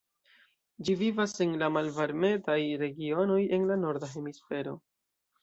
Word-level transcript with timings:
Ĝi 0.87 0.95
vivas 1.01 1.35
en 1.45 1.53
la 1.63 1.69
malvarmetaj 1.75 2.57
regionoj 2.85 3.39
en 3.59 3.69
la 3.75 3.79
norda 3.85 4.11
hemisfero. 4.17 4.77